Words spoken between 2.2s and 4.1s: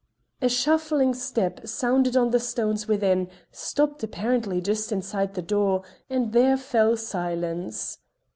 the stones within, stopped